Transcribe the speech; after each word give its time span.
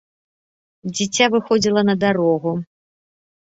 Дзіця 0.93 1.25
выходзіла 1.35 1.81
на 1.93 1.99
дарогу. 2.07 2.59